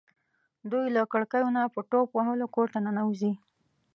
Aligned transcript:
دوی 0.71 0.85
له 0.95 1.01
کړکیو 1.11 1.47
نه 1.57 1.63
په 1.73 1.79
ټوپ 1.89 2.09
وهلو 2.17 2.45
کور 2.55 2.67
ته 2.73 2.79
ننوځي. 2.85 3.33